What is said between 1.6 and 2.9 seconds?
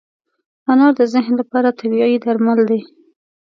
طبیعي درمل دی.